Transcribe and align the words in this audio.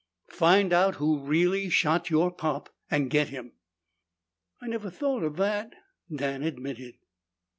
"Find 0.31 0.71
who 0.73 1.19
really 1.23 1.69
shot 1.69 2.09
your 2.09 2.31
pop 2.31 2.73
and 2.89 3.07
get 3.07 3.29
him." 3.29 3.51
"I 4.59 4.65
never 4.67 4.89
thought 4.89 5.21
of 5.21 5.35
that," 5.37 5.73
Dan 6.11 6.41
admitted. 6.41 6.95